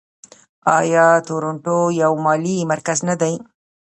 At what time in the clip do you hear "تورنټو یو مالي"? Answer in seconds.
1.27-2.57